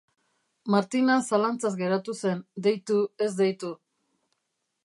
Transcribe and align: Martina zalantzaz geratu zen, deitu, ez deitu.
Martina 0.75 1.17
zalantzaz 1.27 1.71
geratu 1.83 2.17
zen, 2.25 2.43
deitu, 2.69 2.99
ez 3.27 3.31
deitu. 3.43 3.75